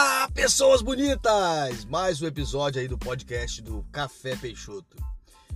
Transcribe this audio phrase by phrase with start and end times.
[0.00, 1.84] Olá, pessoas bonitas!
[1.86, 4.96] Mais um episódio aí do podcast do Café Peixoto.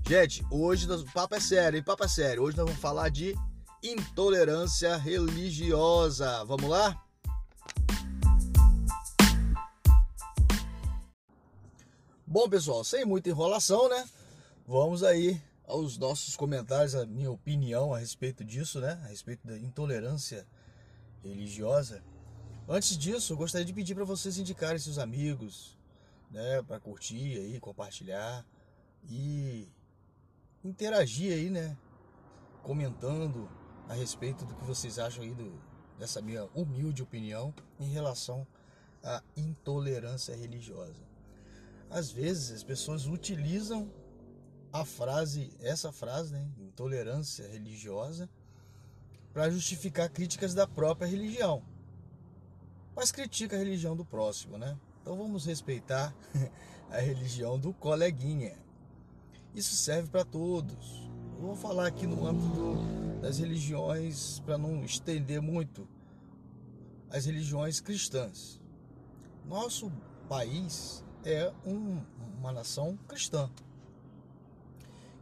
[0.05, 1.83] Gente, hoje o papo é sério, hein?
[1.85, 2.43] Papo é sério.
[2.43, 3.37] Hoje nós vamos falar de
[3.81, 6.45] intolerância religiosa.
[6.45, 7.01] Vamos lá?
[12.27, 14.05] Bom, pessoal, sem muita enrolação, né?
[14.67, 19.01] Vamos aí aos nossos comentários, a minha opinião a respeito disso, né?
[19.05, 20.45] A respeito da intolerância
[21.23, 22.03] religiosa.
[22.75, 25.77] Antes disso, eu gostaria de pedir para vocês indicarem seus amigos,
[26.31, 28.47] né, para curtir aí, compartilhar
[29.11, 29.69] e
[30.65, 31.77] interagir aí, né,
[32.63, 33.47] comentando
[33.91, 35.53] a respeito do que vocês acham aí do,
[35.99, 38.47] dessa minha humilde opinião em relação
[39.05, 41.05] à intolerância religiosa.
[41.91, 43.93] Às vezes as pessoas utilizam
[44.73, 48.31] a frase, essa frase, né, intolerância religiosa,
[49.31, 51.63] para justificar críticas da própria religião
[52.95, 54.77] mas critica a religião do próximo, né?
[55.01, 56.15] Então vamos respeitar
[56.91, 58.57] a religião do coleguinha.
[59.55, 61.11] Isso serve para todos.
[61.37, 62.77] Eu vou falar aqui no âmbito
[63.21, 65.89] das religiões, para não estender muito,
[67.11, 68.61] as religiões cristãs.
[69.45, 69.93] Nosso
[70.29, 72.01] país é um,
[72.39, 73.51] uma nação cristã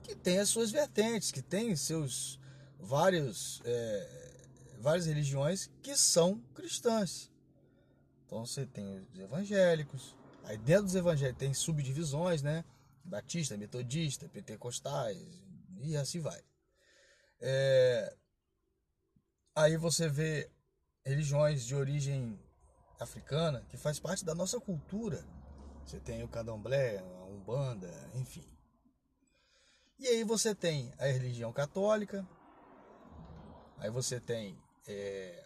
[0.02, 2.38] que tem as suas vertentes, que tem seus
[2.78, 4.20] vários é,
[4.80, 7.30] várias religiões que são cristãs.
[8.30, 12.64] Então você tem os evangélicos, aí dentro dos evangélicos tem subdivisões, né?
[13.02, 15.18] Batista, metodista, pentecostais,
[15.80, 16.40] e assim vai.
[17.40, 18.16] É...
[19.52, 20.48] Aí você vê
[21.04, 22.38] religiões de origem
[23.00, 25.26] africana que faz parte da nossa cultura.
[25.84, 28.48] Você tem o candomblé, a umbanda, enfim.
[29.98, 32.24] E aí você tem a religião católica,
[33.78, 34.56] aí você tem
[34.86, 35.39] é,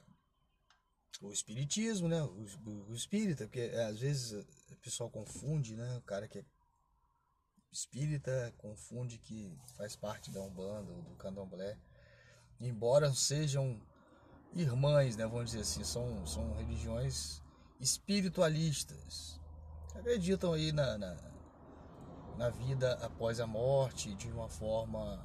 [1.22, 2.22] o espiritismo, né?
[2.22, 5.96] O, o, o espírita, porque é, às vezes o pessoal confunde, né?
[5.98, 6.44] O cara que é
[7.72, 11.76] espírita confunde que faz parte da Umbanda ou do Candomblé.
[12.60, 13.80] Embora sejam
[14.54, 15.26] irmãs, né?
[15.26, 17.42] Vamos dizer assim, são, são religiões
[17.80, 19.40] espiritualistas.
[19.94, 21.16] Acreditam aí na, na,
[22.36, 25.24] na vida após a morte de uma forma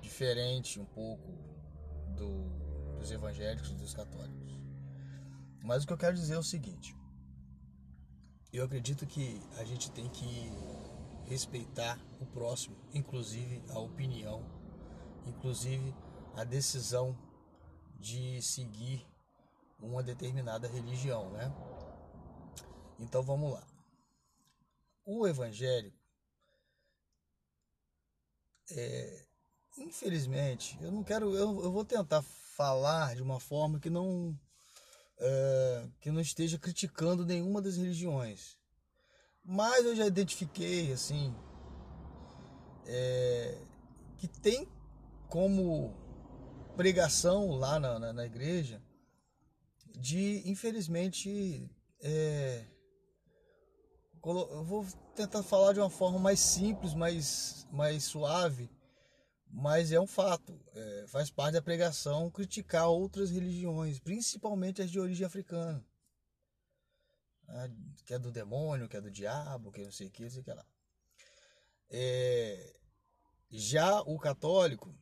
[0.00, 1.32] diferente um pouco
[2.16, 4.59] do, dos evangélicos e dos católicos.
[5.62, 6.96] Mas o que eu quero dizer é o seguinte:
[8.52, 10.50] eu acredito que a gente tem que
[11.26, 14.44] respeitar o próximo, inclusive a opinião,
[15.26, 15.94] inclusive
[16.34, 17.16] a decisão
[17.98, 19.06] de seguir
[19.78, 21.52] uma determinada religião, né?
[22.98, 23.66] Então vamos lá.
[25.04, 25.96] O evangélico,
[28.72, 29.26] é,
[29.78, 34.38] infelizmente, eu não quero, eu, eu vou tentar falar de uma forma que não
[35.20, 38.58] é, que não esteja criticando nenhuma das religiões.
[39.44, 41.34] Mas eu já identifiquei, assim,
[42.86, 43.58] é,
[44.18, 44.66] que tem
[45.28, 45.94] como
[46.76, 48.82] pregação lá na, na, na igreja
[50.00, 51.70] de, infelizmente,
[52.00, 52.64] é,
[54.24, 58.70] eu vou tentar falar de uma forma mais simples, mais, mais suave,
[59.52, 65.00] mas é um fato, é, faz parte da pregação criticar outras religiões, principalmente as de
[65.00, 65.84] origem africana.
[67.48, 67.76] Né?
[68.04, 70.44] Que é do demônio, que é do diabo, que não sei o que, sei o
[70.44, 70.64] que lá.
[71.90, 72.76] É,
[73.50, 74.94] já o católico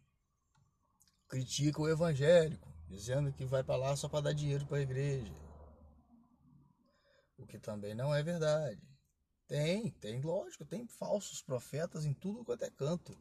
[1.29, 5.33] critica o evangélico, dizendo que vai para lá só para dar dinheiro para a igreja.
[7.37, 8.81] O que também não é verdade.
[9.47, 13.17] Tem, tem, lógico, tem falsos profetas em tudo quanto é canto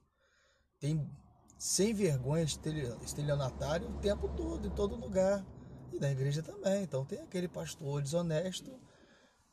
[0.80, 1.10] tem
[1.58, 5.46] sem vergonha estelionatário o tempo todo, em todo lugar.
[5.92, 6.84] E na igreja também.
[6.84, 8.80] Então tem aquele pastor desonesto,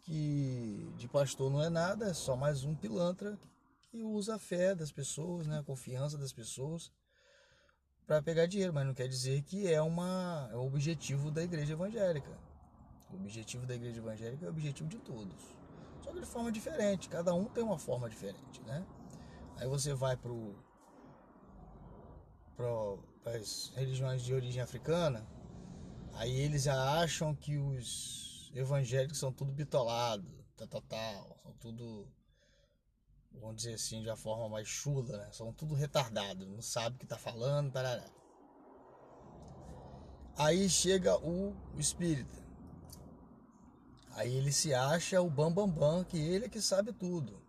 [0.03, 3.39] que de pastor não é nada, é só mais um pilantra
[3.91, 6.93] que usa a fé das pessoas, né, a confiança das pessoas
[8.07, 11.73] para pegar dinheiro, mas não quer dizer que é uma é o objetivo da igreja
[11.73, 12.39] evangélica.
[13.11, 15.41] O objetivo da igreja evangélica é o objetivo de todos.
[16.03, 18.85] Só que de forma diferente, cada um tem uma forma diferente, né?
[19.57, 20.55] Aí você vai pro
[22.57, 25.27] para as religiões de origem africana,
[26.15, 32.09] aí eles já acham que os evangélicos são tudo bitolado, tal, tal, tal, são tudo,
[33.33, 35.29] vamos dizer assim, de uma forma mais chula, né?
[35.33, 38.09] são tudo retardado, não sabe o que está falando, parará.
[40.37, 42.43] Aí chega o, espírita.
[44.11, 47.41] Aí ele se acha o bambambam, bam, bam, que ele é que sabe tudo.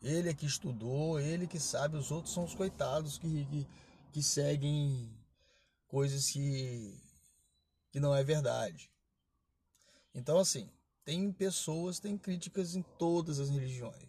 [0.00, 3.66] Ele é que estudou, ele que sabe, os outros são os coitados que, que
[4.12, 5.10] que seguem
[5.86, 7.00] coisas que,
[7.90, 8.90] que não é verdade.
[10.14, 10.68] Então, assim,
[11.04, 14.08] tem pessoas, tem críticas em todas as religiões.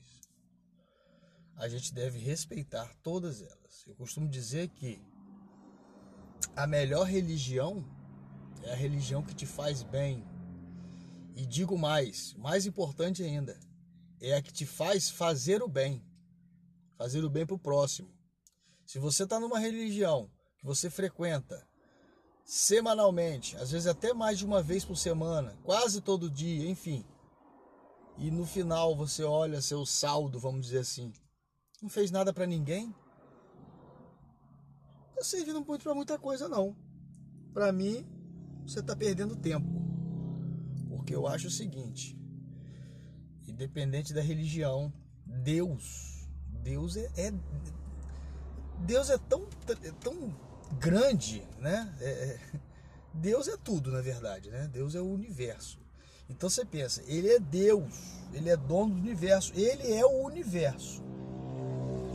[1.55, 3.85] A gente deve respeitar todas elas.
[3.87, 5.01] Eu costumo dizer que
[6.55, 7.85] a melhor religião
[8.63, 10.25] é a religião que te faz bem.
[11.35, 13.57] E digo mais, mais importante ainda,
[14.19, 16.03] é a que te faz fazer o bem.
[16.97, 18.09] Fazer o bem para o próximo.
[18.89, 21.63] Se você está numa religião que você frequenta
[22.43, 27.05] semanalmente, às vezes até mais de uma vez por semana, quase todo dia, enfim,
[28.17, 31.13] e no final você olha seu saldo, vamos dizer assim,
[31.83, 32.91] não fez nada para ninguém,
[35.15, 36.75] não servindo muito para muita coisa não.
[37.53, 38.03] Para mim,
[38.65, 39.69] você está perdendo tempo.
[40.87, 42.19] Porque eu acho o seguinte:
[43.47, 44.91] independente da religião,
[45.27, 46.27] Deus,
[46.63, 47.31] Deus é, é
[48.79, 49.45] Deus é tão,
[49.83, 50.35] é tão
[50.79, 51.93] grande, né?
[51.99, 52.39] É, é,
[53.13, 54.69] Deus é tudo, na verdade, né?
[54.71, 55.79] Deus é o universo.
[56.29, 57.93] Então você pensa, ele é Deus,
[58.33, 61.01] ele é dono do universo, ele é o universo.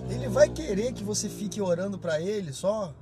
[0.08, 2.94] Ele vai querer que você fique orando para ele só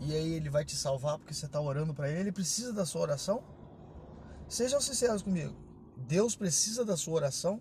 [0.00, 2.20] e aí ele vai te salvar porque você está orando para ele.
[2.20, 3.42] Ele precisa da sua oração?
[4.48, 5.54] Sejam sinceros comigo.
[5.96, 7.60] Deus precisa da sua oração?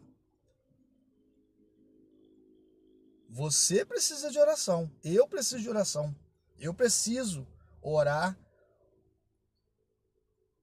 [3.37, 4.91] Você precisa de oração.
[5.03, 6.15] Eu preciso de oração.
[6.57, 7.47] Eu preciso
[7.79, 8.35] orar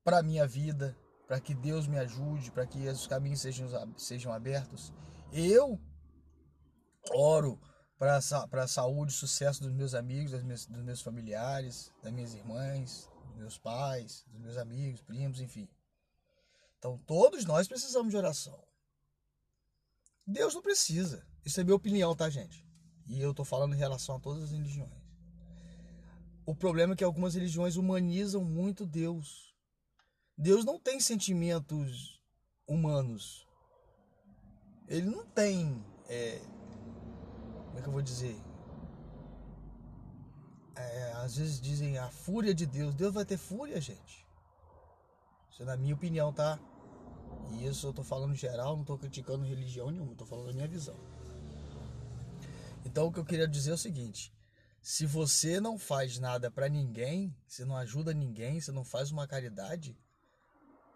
[0.02, 0.98] para a minha vida,
[1.28, 4.92] para que Deus me ajude, para que os caminhos sejam, sejam abertos.
[5.32, 5.80] Eu
[7.12, 7.60] oro
[7.96, 12.34] para a saúde e sucesso dos meus amigos, das minhas, dos meus familiares, das minhas
[12.34, 15.68] irmãs, dos meus pais, dos meus amigos, primos, enfim.
[16.80, 18.60] Então todos nós precisamos de oração.
[20.26, 21.24] Deus não precisa.
[21.44, 22.63] Isso é minha opinião, tá, gente?
[23.06, 25.04] E eu estou falando em relação a todas as religiões.
[26.46, 29.54] O problema é que algumas religiões humanizam muito Deus.
[30.36, 32.20] Deus não tem sentimentos
[32.66, 33.46] humanos.
[34.88, 36.40] Ele não tem é,
[37.74, 38.36] como é que eu vou dizer?
[40.76, 42.94] É, às vezes dizem a fúria de Deus.
[42.94, 44.24] Deus vai ter fúria, gente.
[45.50, 46.56] Isso é na minha opinião, tá?
[47.50, 50.68] E isso eu tô falando geral, não tô criticando religião nenhuma, tô falando a minha
[50.68, 50.96] visão.
[52.84, 54.32] Então o que eu queria dizer é o seguinte:
[54.82, 59.26] se você não faz nada para ninguém, se não ajuda ninguém, se não faz uma
[59.26, 59.96] caridade,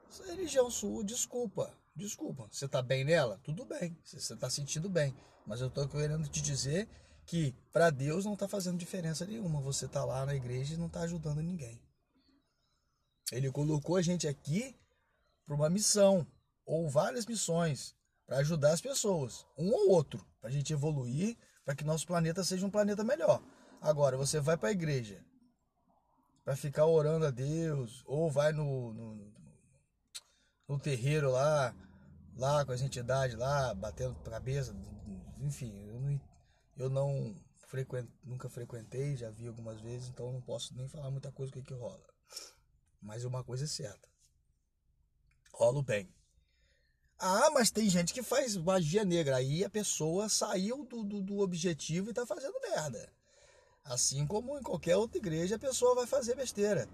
[0.08, 2.48] essa religião sua, desculpa, desculpa.
[2.50, 3.40] Você tá bem nela?
[3.42, 5.16] Tudo bem, você tá sentindo bem.
[5.46, 6.88] Mas eu estou querendo te dizer
[7.24, 9.60] que para Deus não está fazendo diferença nenhuma.
[9.60, 11.80] Você está lá na igreja e não está ajudando ninguém.
[13.32, 14.74] Ele colocou a gente aqui
[15.44, 16.26] para uma missão
[16.64, 17.94] ou várias missões
[18.28, 21.34] para ajudar as pessoas, um ou outro, para a gente evoluir,
[21.64, 23.42] para que nosso planeta seja um planeta melhor.
[23.80, 25.24] Agora, você vai para a igreja
[26.44, 29.32] para ficar orando a Deus, ou vai no, no,
[30.68, 31.74] no terreiro lá,
[32.36, 34.76] lá com as entidades lá, batendo cabeça,
[35.40, 36.20] enfim, eu não,
[36.76, 37.36] eu não
[38.24, 41.62] nunca frequentei, já vi algumas vezes, então não posso nem falar muita coisa o que,
[41.62, 42.06] que rola.
[43.00, 44.06] Mas uma coisa é certa.
[45.54, 46.17] Rolo bem.
[47.18, 49.36] Ah, mas tem gente que faz magia negra.
[49.36, 53.10] Aí a pessoa saiu do, do, do objetivo e tá fazendo merda.
[53.84, 56.88] Assim como em qualquer outra igreja, a pessoa vai fazer besteira.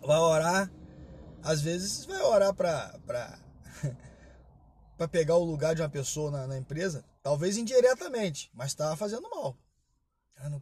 [0.00, 0.70] Vai orar.
[1.42, 3.38] Às vezes vai orar pra, pra
[4.96, 9.28] para pegar o lugar de uma pessoa na, na empresa, talvez indiretamente, mas estava fazendo
[9.30, 9.56] mal.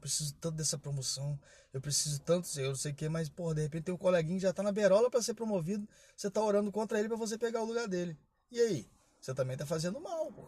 [0.01, 1.39] Preciso tanto dessa promoção,
[1.73, 4.37] eu preciso tanto, eu não sei o que, mas, porra, de repente tem um coleguinha
[4.37, 7.37] que já tá na berola para ser promovido, você tá orando contra ele para você
[7.37, 8.19] pegar o lugar dele.
[8.51, 8.91] E aí?
[9.21, 10.43] Você também tá fazendo mal, pô.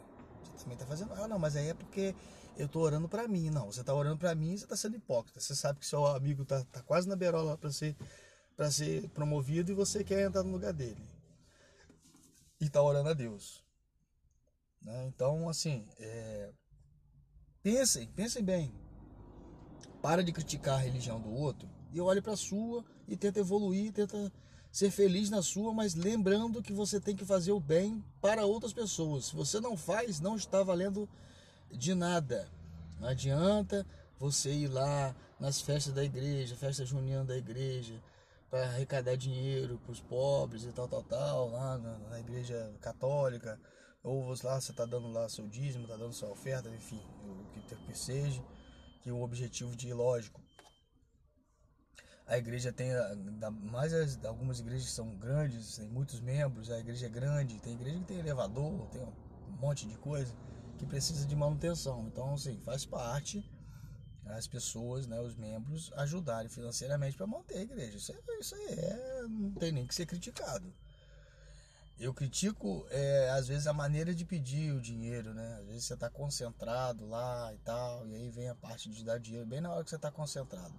[0.57, 1.25] Você também tá fazendo mal.
[1.25, 2.15] Ah, não, mas aí é porque
[2.57, 3.51] eu tô orando para mim.
[3.51, 5.41] Não, você tá orando para mim e você tá sendo hipócrita.
[5.41, 7.97] Você sabe que seu amigo tá, tá quase na berola para ser,
[8.57, 11.07] pra ser promovido e você quer entrar no lugar dele.
[12.61, 13.63] E tá orando a Deus.
[14.81, 15.07] Né?
[15.07, 16.51] Então, assim, é...
[17.63, 18.82] pensem, pensem bem.
[20.03, 23.93] Para de criticar a religião do outro e olhe para a sua e tenta evoluir,
[23.93, 24.33] tenta
[24.71, 28.73] ser feliz na sua, mas lembrando que você tem que fazer o bem para outras
[28.73, 29.27] pessoas.
[29.27, 31.09] Se você não faz, não está valendo
[31.71, 32.49] de nada.
[32.99, 33.87] Não adianta
[34.19, 38.03] você ir lá nas festas da igreja, festa junina da igreja,
[38.51, 43.59] para arrecadar dinheiro para os pobres e tal, tal, tal, lá na, na igreja católica
[44.03, 47.45] ou você lá você está dando lá seu dízimo, está dando sua oferta, enfim, o
[47.53, 48.43] que quer que seja,
[49.03, 50.41] que o objetivo de lógico.
[52.27, 52.91] A igreja tem
[53.71, 57.75] mais as, algumas igrejas que são grandes, tem muitos membros, a igreja é grande, tem
[57.75, 59.13] igreja que tem elevador, tem um
[59.61, 60.35] monte de coisa
[60.79, 62.07] que precisa de manutenção.
[62.07, 63.45] Então, assim, faz parte
[64.27, 67.97] as pessoas, né, os membros ajudarem financeiramente para manter a igreja.
[67.97, 70.73] Isso, é, isso aí é, não tem nem que ser criticado.
[71.99, 75.57] Eu critico, é, às vezes, a maneira de pedir o dinheiro, né?
[75.61, 79.19] Às vezes você está concentrado lá e tal, e aí vem a parte de dar
[79.19, 80.75] dinheiro bem na hora que você está concentrado.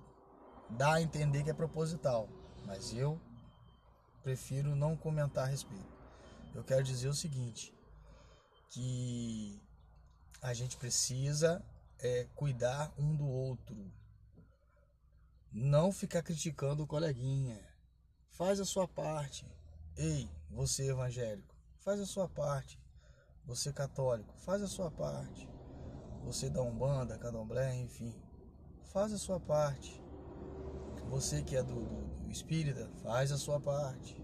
[0.69, 2.27] Dá a entender que é proposital,
[2.65, 3.21] mas eu
[4.23, 5.93] prefiro não comentar a respeito.
[6.53, 7.73] Eu quero dizer o seguinte,
[8.69, 9.61] que
[10.41, 11.63] a gente precisa
[11.99, 13.75] é, cuidar um do outro.
[15.51, 17.59] Não ficar criticando o coleguinha.
[18.31, 19.45] Faz a sua parte.
[19.95, 22.79] Ei, você evangélico, faz a sua parte.
[23.45, 25.49] Você católico, faz a sua parte.
[26.23, 28.15] Você da Umbanda, Candomblé, enfim,
[28.85, 30.01] faz a sua parte.
[31.09, 34.23] Você que é do, do, do espírita, faz a sua parte.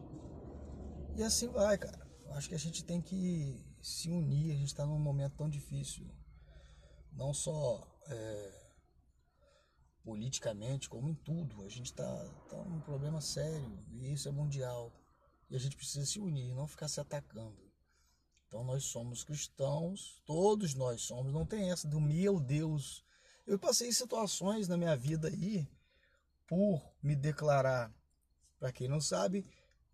[1.18, 2.08] E assim vai, cara.
[2.32, 4.52] Acho que a gente tem que se unir.
[4.54, 6.08] A gente está num momento tão difícil
[7.12, 8.72] não só é,
[10.04, 11.64] politicamente, como em tudo.
[11.64, 14.94] A gente está tá num problema sério e isso é mundial.
[15.50, 17.58] E a gente precisa se unir, não ficar se atacando.
[18.48, 23.04] Então nós somos cristãos, todos nós somos, não tem essa do meu Deus.
[23.46, 25.68] Eu passei situações na minha vida aí
[26.48, 27.94] por me declarar.
[28.60, 29.46] Para quem não sabe,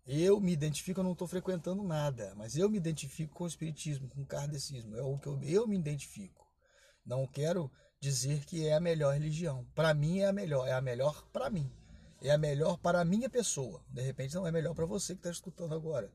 [0.06, 4.08] eu me identifico, eu não estou frequentando nada, mas eu me identifico com o espiritismo,
[4.08, 4.96] com o kardecismo.
[4.96, 6.46] É o que eu, eu me identifico.
[7.04, 7.70] Não quero
[8.00, 9.66] dizer que é a melhor religião.
[9.74, 11.70] Para mim é a melhor, é a melhor para mim.
[12.26, 13.84] É a melhor para a minha pessoa.
[13.88, 16.12] De repente não é melhor para você que está escutando agora.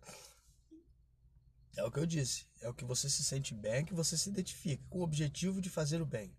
[1.77, 2.48] É o que eu disse.
[2.62, 5.70] É o que você se sente bem, que você se identifica com o objetivo de
[5.70, 6.36] fazer o bem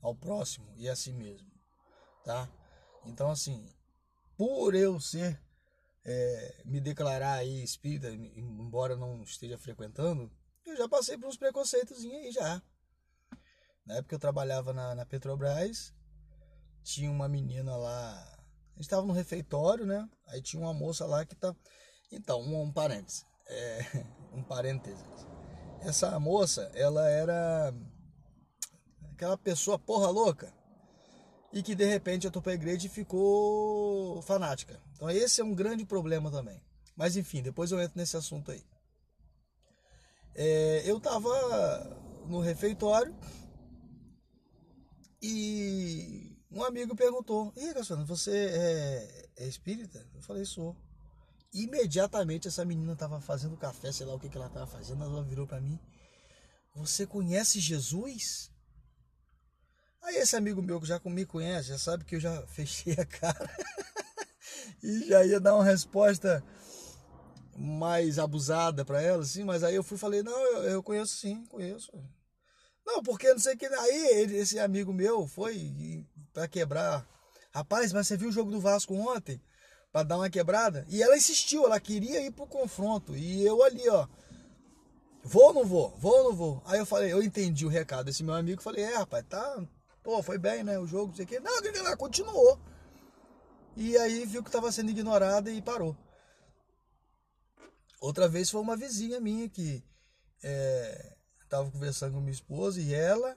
[0.00, 1.50] ao próximo e a si mesmo,
[2.24, 2.48] tá?
[3.04, 3.66] Então assim,
[4.38, 5.38] por eu ser
[6.02, 10.32] é, me declarar aí espírita, embora não esteja frequentando,
[10.64, 12.62] eu já passei por uns preconceitos aí já.
[13.84, 15.92] Na época eu trabalhava na, na Petrobras,
[16.82, 18.39] tinha uma menina lá.
[18.80, 20.08] Estava no refeitório, né?
[20.26, 21.54] Aí tinha uma moça lá que tá.
[22.10, 23.26] Então, um, um parênteses.
[23.46, 25.04] É, um parênteses.
[25.82, 27.74] Essa moça, ela era
[29.12, 30.52] aquela pessoa porra louca
[31.52, 34.80] e que de repente eu tô pra igreja e ficou fanática.
[34.94, 36.62] Então esse é um grande problema também.
[36.96, 38.64] Mas enfim, depois eu entro nesse assunto aí.
[40.34, 41.28] É, eu tava
[42.26, 43.14] no refeitório
[45.20, 50.04] e um amigo perguntou: E Cassiano, você é, é espírita?
[50.14, 50.76] Eu falei: Sou.
[51.52, 55.04] Imediatamente essa menina estava fazendo café, sei lá o que, que ela estava fazendo.
[55.04, 55.78] Ela virou para mim:
[56.74, 58.50] Você conhece Jesus?
[60.02, 63.04] Aí esse amigo meu que já me conhece, já sabe que eu já fechei a
[63.04, 63.50] cara
[64.82, 66.42] e já ia dar uma resposta
[67.56, 71.44] mais abusada para ela, assim, mas aí eu fui falei, não, eu, eu conheço sim,
[71.44, 71.92] conheço.
[72.90, 73.66] Não, porque não sei que.
[73.66, 77.06] Aí ele, esse amigo meu foi para quebrar.
[77.52, 79.40] Rapaz, mas você viu o jogo do Vasco ontem?
[79.92, 80.84] Para dar uma quebrada?
[80.88, 83.16] E ela insistiu, ela queria ir pro confronto.
[83.16, 84.08] E eu ali, ó.
[85.22, 85.90] Vou ou não vou?
[85.98, 86.62] Vou ou não vou?
[86.64, 88.62] Aí eu falei, eu entendi o recado desse meu amigo.
[88.62, 89.64] Falei, é, rapaz, tá.
[90.02, 90.78] Pô, foi bem, né?
[90.78, 91.40] O jogo, não sei o que.
[91.40, 92.58] Não, ela continuou.
[93.76, 95.96] E aí viu que estava sendo ignorada e parou.
[98.00, 99.84] Outra vez foi uma vizinha minha que.
[100.42, 101.16] É,
[101.50, 103.36] Tava conversando com minha esposa e ela.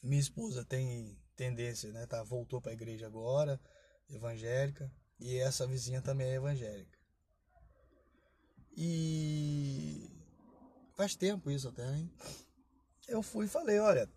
[0.00, 2.06] Minha esposa tem tendência, né?
[2.06, 3.60] Tá, voltou para a igreja agora,
[4.08, 4.88] evangélica.
[5.18, 6.96] E essa vizinha também é evangélica.
[8.76, 10.08] E
[10.94, 12.08] faz tempo isso até, hein?
[13.08, 14.08] Eu fui e falei, olha,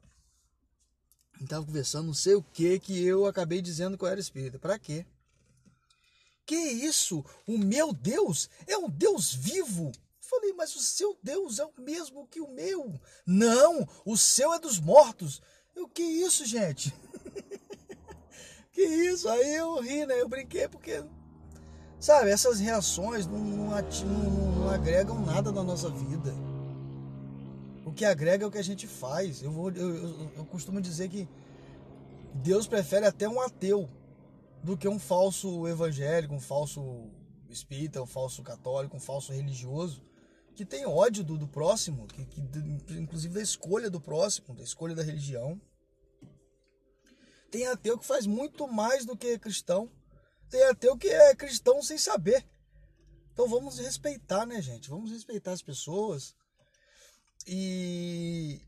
[1.49, 4.59] tava conversando, não sei o que que eu acabei dizendo que eu era espírita.
[4.59, 5.07] Para quê?
[6.45, 7.25] Que isso?
[7.47, 9.91] O meu Deus é um Deus vivo
[10.29, 12.99] Falei, mas o seu Deus é o mesmo que o meu.
[13.25, 15.41] Não, o seu é dos mortos.
[15.73, 16.93] Eu, que isso, gente?
[18.73, 19.29] que isso?
[19.29, 20.19] Aí eu ri, né?
[20.19, 21.01] Eu brinquei porque,
[21.97, 26.33] sabe, essas reações não, não, não, não agregam nada na nossa vida.
[27.85, 29.41] O que agrega é o que a gente faz.
[29.41, 31.25] Eu, vou, eu, eu, eu costumo dizer que
[32.33, 33.87] Deus prefere até um ateu
[34.61, 37.09] do que um falso evangélico, um falso
[37.49, 40.05] espírita, um falso católico, um falso religioso
[40.57, 42.41] que tem ódio do, do próximo, que, que,
[42.93, 45.61] inclusive da escolha do próximo, da escolha da religião.
[47.51, 49.87] Tem ateu que faz muito mais do que cristão.
[50.49, 52.43] Tem ateu que é cristão sem saber.
[53.31, 54.89] Então vamos respeitar, né, gente?
[54.89, 56.35] Vamos respeitar as pessoas
[57.45, 58.59] e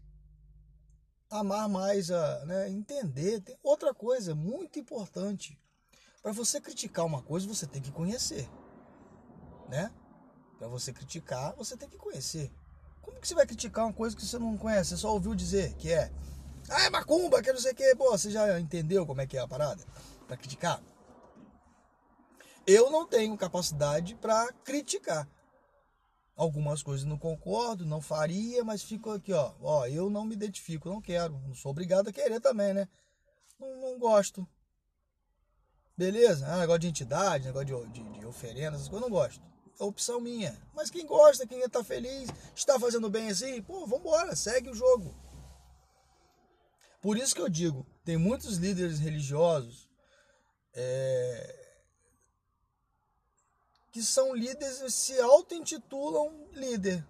[1.27, 3.41] amar mais a, né, entender.
[3.41, 5.59] Tem outra coisa muito importante.
[6.21, 8.47] Para você criticar uma coisa, você tem que conhecer,
[9.67, 9.91] né?
[10.59, 12.51] Para você criticar, você tem que conhecer.
[13.01, 14.91] Como que você vai criticar uma coisa que você não conhece?
[14.91, 16.11] Você só ouviu dizer que é.
[16.69, 17.95] Ah, é macumba, que não sei o que.
[17.95, 19.83] Pô, você já entendeu como é que é a parada?
[20.27, 20.83] Para criticar?
[22.67, 25.27] eu não tenho capacidade para criticar.
[26.35, 29.53] Algumas coisas não concordo, não faria, mas fico aqui, ó.
[29.59, 31.39] Ó, eu não me identifico, não quero.
[31.47, 32.87] Não sou obrigado a querer também, né?
[33.59, 34.47] Não, não gosto.
[35.97, 36.45] Beleza?
[36.47, 39.41] Ah, negócio de entidade, negócio de, de, de oferenda, essas coisas, eu não gosto.
[39.79, 40.59] É opção minha.
[40.73, 45.15] Mas quem gosta, quem está feliz, está fazendo bem assim, pô, vambora, segue o jogo.
[47.01, 49.89] Por isso que eu digo, tem muitos líderes religiosos
[50.73, 51.59] é,
[53.91, 57.05] que são líderes e se auto-intitulam líder.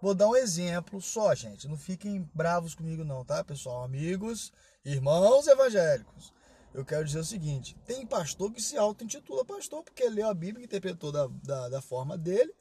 [0.00, 1.66] Vou dar um exemplo só, gente.
[1.66, 3.82] Não fiquem bravos comigo, não, tá, pessoal?
[3.82, 4.52] Amigos,
[4.84, 6.32] irmãos evangélicos.
[6.74, 10.64] Eu quero dizer o seguinte: tem pastor que se auto-intitula pastor porque leu a Bíblia,
[10.64, 12.52] interpretou da, da, da forma dele,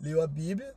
[0.00, 0.74] leu a Bíblia,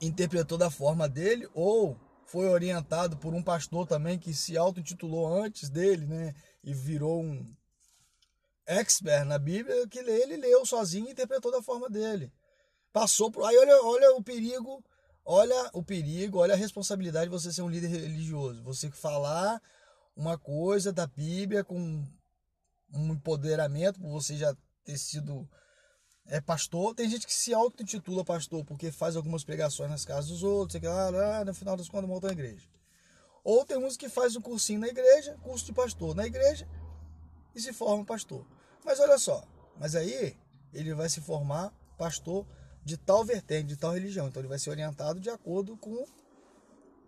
[0.00, 5.68] interpretou da forma dele, ou foi orientado por um pastor também que se auto-intitulou antes
[5.68, 6.34] dele, né?
[6.64, 7.54] E virou um,
[8.68, 12.30] expert na Bíblia que ele leu sozinho e interpretou da forma dele.
[12.92, 13.44] Passou por.
[13.44, 14.84] Aí olha, olha o perigo,
[15.24, 18.62] olha o perigo, olha a responsabilidade de você ser um líder religioso.
[18.62, 19.60] Você falar
[20.18, 22.04] uma coisa da Bíblia com
[22.92, 25.48] um empoderamento, por você já ter sido
[26.26, 26.94] é pastor.
[26.94, 30.90] Tem gente que se auto-intitula pastor porque faz algumas pregações nas casas dos outros, sei
[30.90, 32.68] lá, no final das contas monta uma igreja.
[33.44, 36.68] Ou tem uns que faz um cursinho na igreja, curso de pastor na igreja,
[37.54, 38.44] e se forma pastor.
[38.84, 39.46] Mas olha só,
[39.78, 40.36] mas aí
[40.72, 42.44] ele vai se formar pastor
[42.84, 44.26] de tal vertente, de tal religião.
[44.26, 46.04] Então ele vai ser orientado de acordo com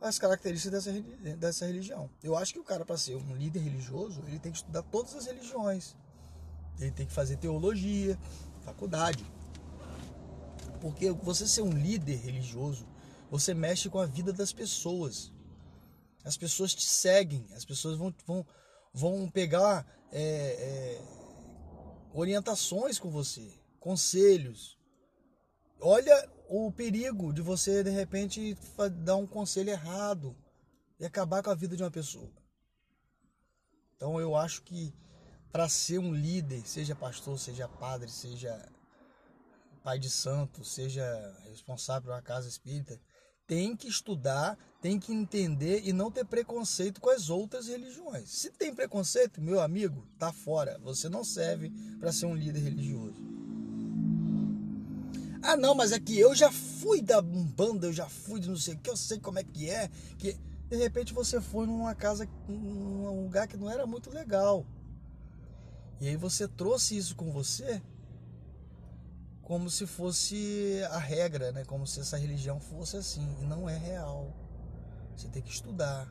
[0.01, 2.11] as características dessa, dessa religião.
[2.23, 5.15] Eu acho que o cara, para ser um líder religioso, ele tem que estudar todas
[5.15, 5.95] as religiões.
[6.79, 8.19] Ele tem que fazer teologia,
[8.65, 9.25] faculdade.
[10.81, 12.87] Porque você ser um líder religioso,
[13.31, 15.31] você mexe com a vida das pessoas.
[16.25, 18.47] As pessoas te seguem, as pessoas vão, vão,
[18.93, 21.03] vão pegar é, é,
[22.13, 23.47] orientações com você,
[23.79, 24.79] conselhos.
[25.81, 28.59] Olha o perigo de você de repente
[29.05, 30.37] dar um conselho errado
[30.99, 32.29] e acabar com a vida de uma pessoa.
[33.95, 34.93] Então eu acho que
[35.53, 38.69] para ser um líder, seja pastor, seja padre, seja
[39.85, 41.05] pai de santo, seja
[41.49, 43.01] responsável por uma casa espírita,
[43.47, 48.29] tem que estudar, tem que entender e não ter preconceito com as outras religiões.
[48.29, 50.81] Se tem preconceito, meu amigo, tá fora.
[50.81, 53.40] Você não serve para ser um líder religioso.
[55.43, 58.57] Ah, não, mas é que eu já fui da Umbanda, eu já fui de não
[58.57, 59.89] sei o que, eu sei como é que é.
[60.19, 64.67] Que de repente você foi numa casa, num lugar que não era muito legal.
[66.01, 67.83] E aí você trouxe isso com você
[69.51, 71.65] como se fosse a regra, né?
[71.65, 73.27] Como se essa religião fosse assim.
[73.41, 74.33] E não é real.
[75.17, 76.09] Você tem que estudar.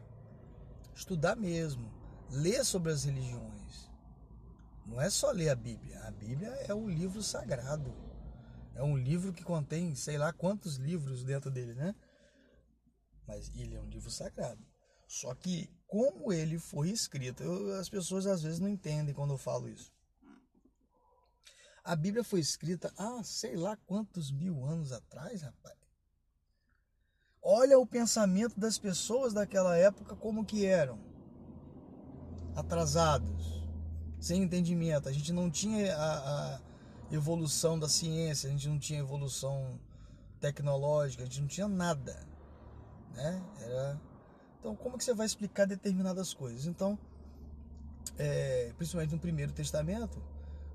[0.93, 1.89] Estudar mesmo.
[2.29, 3.89] Ler sobre as religiões.
[4.85, 6.01] Não é só ler a Bíblia.
[6.03, 7.93] A Bíblia é um livro sagrado.
[8.79, 11.93] É um livro que contém, sei lá quantos livros dentro dele, né?
[13.27, 14.65] Mas ele é um livro sagrado.
[15.05, 19.37] Só que como ele foi escrito, eu, as pessoas às vezes não entendem quando eu
[19.37, 19.91] falo isso.
[21.83, 25.77] A Bíblia foi escrita há sei lá quantos mil anos atrás, rapaz.
[27.41, 30.97] Olha o pensamento das pessoas daquela época como que eram.
[32.55, 33.67] Atrasados,
[34.21, 35.09] sem entendimento.
[35.09, 36.68] A gente não tinha a, a
[37.11, 39.79] evolução da ciência, a gente não tinha evolução
[40.39, 42.27] tecnológica, a gente não tinha nada.
[43.13, 43.43] Né?
[43.61, 44.01] Era...
[44.59, 46.65] Então, como que você vai explicar determinadas coisas?
[46.65, 46.99] Então,
[48.17, 50.21] é, principalmente no Primeiro Testamento,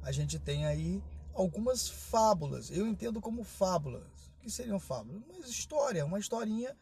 [0.03, 1.03] a gente tem aí
[1.35, 2.71] algumas fábulas.
[2.71, 4.33] Eu entendo como fábulas.
[4.39, 5.23] O que seriam fábulas?
[5.23, 6.75] Uma história, uma historinha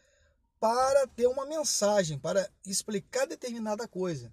[0.61, 4.33] para ter uma mensagem, para explicar determinada coisa.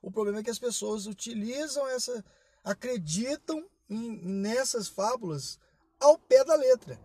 [0.00, 2.24] O problema é que as pessoas utilizam essa,
[2.62, 5.58] acreditam nessas fábulas
[6.00, 7.00] ao pé da letra.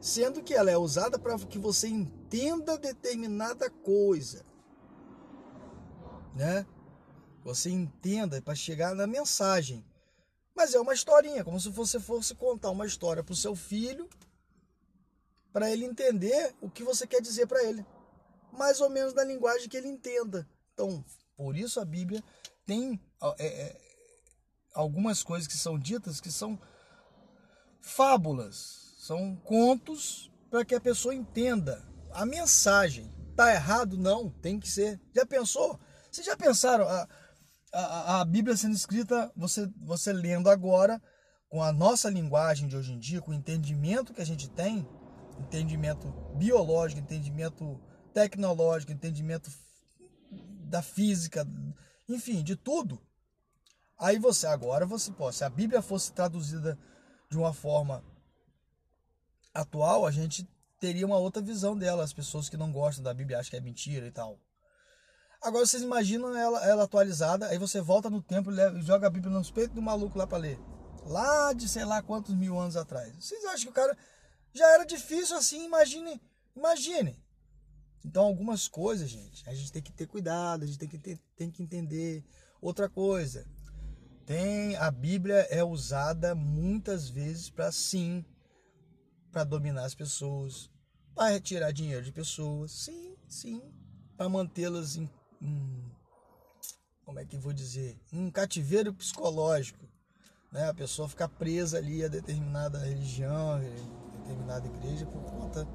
[0.00, 4.44] Sendo que ela é usada para que você entenda determinada coisa.
[6.34, 6.66] Né?
[7.44, 9.84] você entenda para chegar na mensagem.
[10.54, 14.08] Mas é uma historinha, como se você fosse contar uma história para o seu filho,
[15.52, 17.84] para ele entender o que você quer dizer para ele,
[18.50, 20.48] mais ou menos na linguagem que ele entenda.
[20.72, 21.04] Então,
[21.36, 22.24] por isso a Bíblia
[22.64, 22.98] tem
[23.38, 23.80] é, é,
[24.74, 26.58] algumas coisas que são ditas que são
[27.80, 31.82] fábulas, são contos para que a pessoa entenda
[32.12, 33.12] a mensagem.
[33.36, 33.96] Tá errado?
[33.96, 35.00] Não, tem que ser.
[35.14, 35.78] Já pensou?
[36.10, 36.86] Vocês já pensaram?
[36.88, 37.08] A,
[37.72, 41.02] a, a Bíblia sendo escrita, você, você lendo agora,
[41.48, 44.88] com a nossa linguagem de hoje em dia, com o entendimento que a gente tem,
[45.38, 47.80] entendimento biológico, entendimento
[48.12, 49.50] tecnológico, entendimento
[50.30, 51.46] da física,
[52.08, 53.00] enfim, de tudo.
[53.98, 56.78] Aí você, agora você pode, se a Bíblia fosse traduzida
[57.30, 58.04] de uma forma
[59.52, 60.48] atual, a gente
[60.80, 62.04] teria uma outra visão dela.
[62.04, 64.38] As pessoas que não gostam da Bíblia acham que é mentira e tal.
[65.40, 69.32] Agora vocês imaginam ela, ela atualizada, aí você volta no tempo e joga a Bíblia
[69.32, 70.58] nos peitos do maluco lá para ler.
[71.04, 73.14] Lá de sei lá quantos mil anos atrás.
[73.14, 73.96] Vocês acham que o cara
[74.54, 75.64] já era difícil assim?
[75.66, 76.20] Imagine,
[76.56, 77.22] imagine.
[78.02, 81.18] Então algumas coisas, gente, a gente tem que ter cuidado, a gente tem que, ter,
[81.36, 82.24] tem que entender.
[82.60, 83.46] Outra coisa,
[84.26, 88.24] tem a Bíblia é usada muitas vezes para sim,
[89.30, 90.70] para dominar as pessoas,
[91.14, 93.62] para retirar dinheiro de pessoas, sim, sim,
[94.16, 95.10] para mantê-las em
[95.42, 95.90] um,
[97.04, 99.84] como é que vou dizer, um cativeiro psicológico.
[100.50, 100.68] Né?
[100.68, 103.60] A pessoa ficar presa ali a determinada religião,
[104.18, 105.68] determinada igreja por conta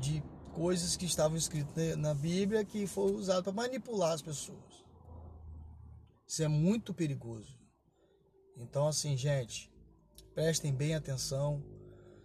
[0.00, 4.83] de coisas que estavam escritas na Bíblia que foram usadas para manipular as pessoas.
[6.26, 7.58] Isso é muito perigoso.
[8.56, 9.70] Então, assim, gente,
[10.34, 11.62] prestem bem atenção,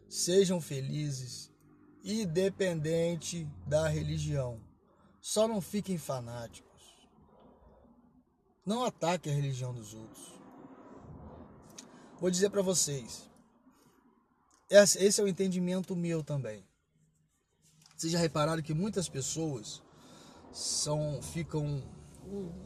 [0.08, 1.52] sejam felizes,
[2.04, 4.62] independente da religião.
[5.22, 6.70] Só não fiquem fanáticos.
[8.66, 10.40] Não ataquem a religião dos outros.
[12.20, 13.30] Vou dizer para vocês.
[14.70, 16.64] Esse é o entendimento meu também.
[17.96, 19.82] Vocês já repararam que muitas pessoas
[20.52, 21.84] são ficam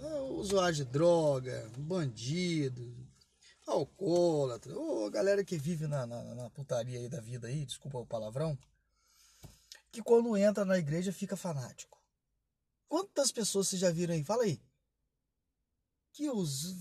[0.02, 2.96] é, usuários de droga, bandido,
[3.66, 8.06] alcoólatra, ou galera que vive na, na, na putaria aí da vida aí, desculpa o
[8.06, 8.58] palavrão,
[9.92, 12.02] que quando entra na igreja fica fanático.
[12.88, 14.24] Quantas pessoas vocês já viram aí?
[14.24, 14.62] Fala aí.
[16.12, 16.74] Que os,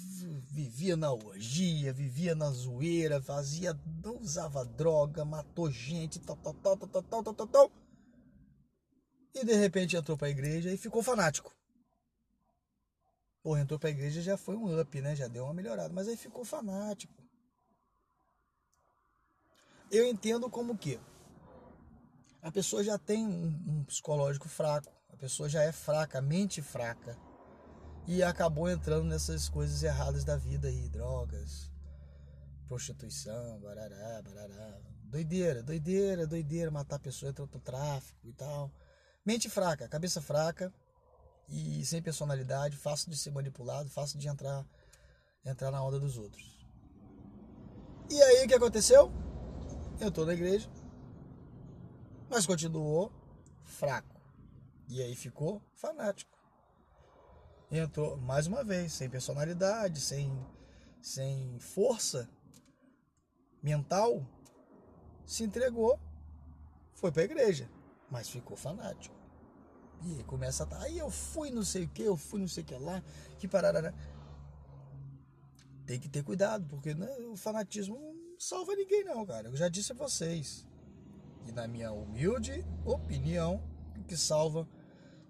[0.50, 3.78] vivia na orgia, vivia na zoeira, fazia,
[4.20, 7.72] usava droga, matou gente, tal, tal, tal, tal, tal, tal, tal, tal.
[9.34, 11.54] E de repente entrou para a igreja e ficou fanático.
[13.42, 15.16] Porra, entrou para a igreja já foi um up, né?
[15.16, 17.12] Já deu uma melhorada, mas aí ficou fanático.
[19.90, 20.98] Eu entendo como que
[22.40, 27.18] a pessoa já tem um, psicológico fraco, a pessoa já é fraca, a mente fraca.
[28.06, 31.70] E acabou entrando nessas coisas erradas da vida aí, drogas,
[32.68, 34.80] prostituição, barará, barará.
[35.04, 38.72] Doideira, doideira, doideira, matar pessoa, entrar no tráfico e tal.
[39.24, 40.72] Mente fraca, cabeça fraca
[41.52, 44.66] e sem personalidade, fácil de ser manipulado, fácil de entrar,
[45.44, 46.66] entrar na onda dos outros.
[48.10, 49.12] E aí o que aconteceu?
[50.00, 50.70] Entrou na igreja,
[52.30, 53.12] mas continuou
[53.62, 54.18] fraco.
[54.88, 56.32] E aí ficou fanático.
[57.70, 60.30] Entrou mais uma vez, sem personalidade, sem,
[61.02, 62.28] sem força
[63.62, 64.26] mental,
[65.26, 66.00] se entregou,
[66.94, 67.70] foi para a igreja,
[68.10, 69.21] mas ficou fanático.
[70.04, 72.62] E começa a tá, aí eu fui não sei o que, eu fui não sei
[72.62, 73.02] o que lá,
[73.38, 73.94] que parará.
[75.86, 79.48] Tem que ter cuidado, porque né, o fanatismo não salva ninguém não, cara.
[79.48, 80.66] Eu já disse a vocês.
[81.46, 83.62] E na minha humilde opinião,
[83.98, 84.68] o que salva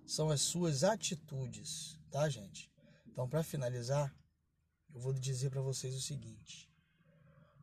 [0.07, 2.71] são as suas atitudes, tá, gente?
[3.07, 4.15] Então, para finalizar,
[4.95, 6.71] eu vou dizer para vocês o seguinte: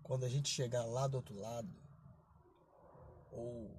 [0.03, 1.69] quando a gente chegar lá do outro lado,
[3.31, 3.71] ou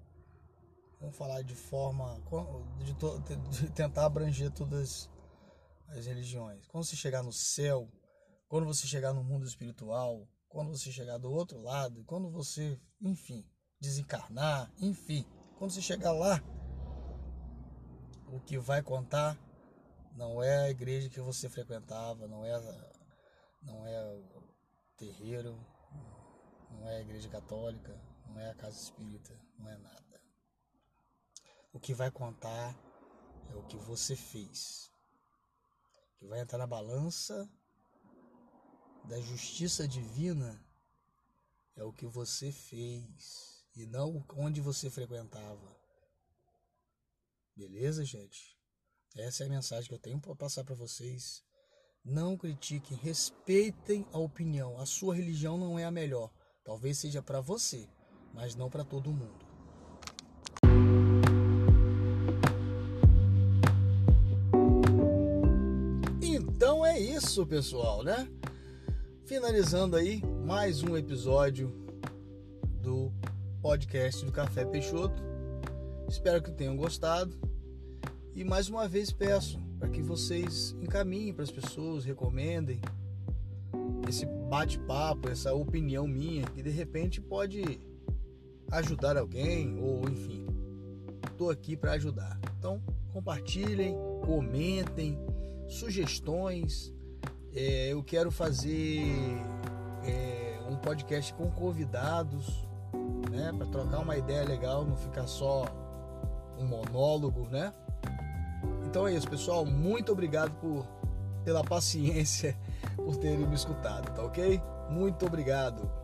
[1.00, 2.22] vamos falar de forma
[2.78, 2.94] de,
[3.48, 5.08] de tentar abranger todas
[5.88, 7.90] as religiões, quando você chegar no céu,
[8.46, 13.44] quando você chegar no mundo espiritual, quando você chegar do outro lado, quando você, enfim,
[13.80, 15.26] desencarnar, enfim,
[15.58, 16.40] quando você chegar lá,
[18.28, 19.36] o que vai contar
[20.14, 22.60] não é a igreja que você frequentava, não é,
[23.62, 24.42] não é o
[24.96, 25.58] terreiro,
[26.70, 30.09] não é a igreja católica, não é a casa espírita, não é nada.
[31.72, 32.76] O que vai contar
[33.48, 34.90] é o que você fez.
[36.18, 37.48] Que vai entrar na balança
[39.04, 40.62] da justiça divina
[41.76, 45.76] é o que você fez e não onde você frequentava.
[47.56, 48.58] Beleza, gente?
[49.16, 51.42] Essa é a mensagem que eu tenho para passar para vocês.
[52.04, 54.78] Não critiquem, respeitem a opinião.
[54.78, 56.32] A sua religião não é a melhor.
[56.64, 57.88] Talvez seja para você,
[58.32, 59.49] mas não para todo mundo.
[67.22, 68.26] Isso, pessoal, né?
[69.26, 71.70] Finalizando aí mais um episódio
[72.80, 73.12] do
[73.60, 75.22] podcast do Café Peixoto.
[76.08, 77.38] Espero que tenham gostado.
[78.34, 82.80] E mais uma vez peço para que vocês encaminhem para as pessoas, recomendem
[84.08, 87.62] esse bate-papo, essa opinião minha, que de repente pode
[88.72, 90.46] ajudar alguém, ou enfim,
[91.30, 92.40] estou aqui para ajudar.
[92.58, 95.18] Então, compartilhem, comentem,
[95.68, 96.94] sugestões,
[97.54, 99.02] é, eu quero fazer
[100.04, 102.66] é, um podcast com convidados,
[103.30, 103.52] né?
[103.56, 105.64] Para trocar uma ideia legal, não ficar só
[106.58, 107.72] um monólogo, né?
[108.86, 109.64] Então é isso, pessoal.
[109.64, 110.86] Muito obrigado por
[111.44, 112.56] pela paciência,
[112.96, 114.60] por terem me escutado, tá ok?
[114.90, 115.99] Muito obrigado.